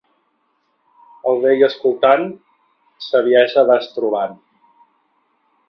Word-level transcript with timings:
Al 1.31 1.41
vell 1.43 1.61
escoltant, 1.67 2.25
saviesa 3.11 3.67
vas 3.71 3.89
trobant. 3.99 4.37